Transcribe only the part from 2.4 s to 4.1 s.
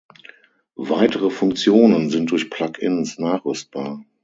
Plug-ins nachrüstbar.